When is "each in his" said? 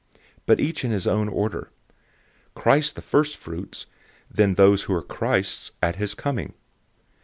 0.59-1.05